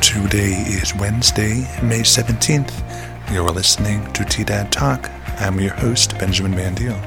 [0.00, 3.32] Today is Wednesday, May 17th.
[3.32, 5.10] You're listening to T'dad Talk.
[5.38, 7.00] I'm your host, Benjamin Mandiel.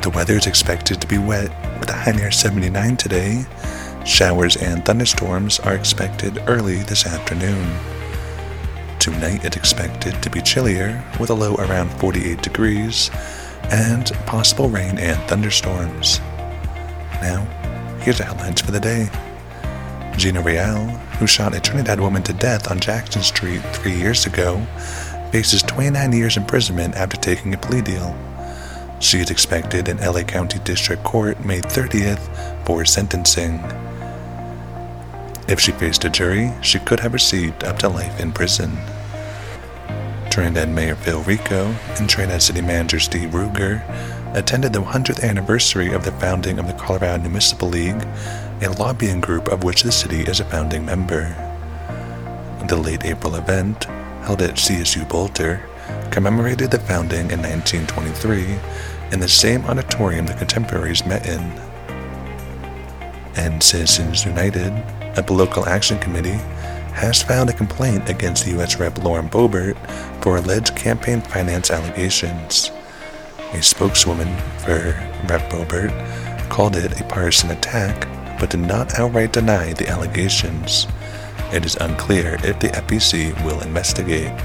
[0.00, 3.44] The weather is expected to be wet with a high near 79 today.
[4.06, 7.76] Showers and thunderstorms are expected early this afternoon.
[8.98, 13.10] Tonight it's expected to be chillier with a low around 48 degrees
[13.70, 16.20] and possible rain and thunderstorms.
[17.20, 17.44] Now,
[18.02, 19.10] here's the headlines for the day.
[20.16, 20.86] Gina Real,
[21.18, 24.64] who shot a Trinidad woman to death on Jackson Street three years ago,
[25.32, 28.16] faces 29 years imprisonment after taking a plea deal.
[29.00, 33.60] She is expected in LA County District Court May 30th for sentencing.
[35.48, 38.76] If she faced a jury, she could have received up to life in prison.
[40.30, 43.82] Trinidad Mayor Phil Rico and Trinidad City Manager Steve Ruger
[44.34, 48.06] attended the 100th anniversary of the founding of the Colorado Municipal League
[48.62, 51.34] a lobbying group of which the city is a founding member.
[52.68, 53.84] The late April event,
[54.22, 55.68] held at CSU Boulder,
[56.12, 58.58] commemorated the founding in 1923
[59.10, 61.40] in the same auditorium the contemporaries met in.
[63.34, 64.72] And Citizens United,
[65.16, 66.40] a local action committee,
[66.94, 68.78] has filed a complaint against U.S.
[68.78, 69.02] Rep.
[69.02, 69.76] Lauren Boebert
[70.22, 72.70] for alleged campaign finance allegations.
[73.52, 74.94] A spokeswoman for
[75.28, 75.50] Rep.
[75.50, 75.92] Boebert
[76.48, 78.08] called it a partisan attack
[78.40, 80.86] but did not outright deny the allegations.
[81.52, 84.36] It is unclear if the FEC will investigate.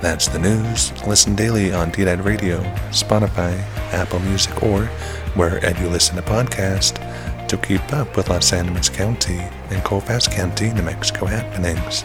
[0.00, 0.92] That's the news.
[1.06, 3.58] Listen daily on DDAD Radio, Spotify,
[3.92, 4.86] Apple Music, or
[5.34, 6.96] wherever you listen to podcasts
[7.48, 12.04] to keep up with Las Animas County and Colfax County, New Mexico happenings.